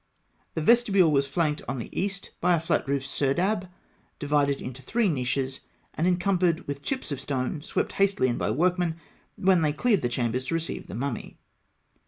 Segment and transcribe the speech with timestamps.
[0.55, 3.69] The vestibule was flanked on the east by a flat roofed serdab (F)
[4.17, 5.59] divided into three niches,
[5.93, 8.95] and encumbered with chips of stone swept hastily in by the workmen
[9.35, 11.37] when they cleared the chambers to receive the mummy.